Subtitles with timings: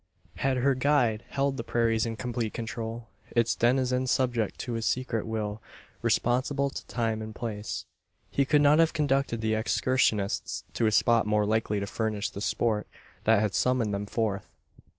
[0.37, 5.27] Had their guide held the prairies in complete control its denizens subject to his secret
[5.27, 5.61] will
[6.01, 7.85] responsible to time and place
[8.31, 12.41] he could not have conducted the excursionists to a spot more likely to furnish the
[12.41, 12.87] sport
[13.25, 14.49] that had summoned them forth.